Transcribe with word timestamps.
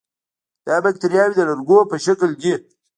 دا 0.65 0.75
باکتریاوې 0.83 1.35
د 1.37 1.41
لرګو 1.49 1.79
په 1.91 1.97
شکل 2.05 2.29
دي. 2.41 2.53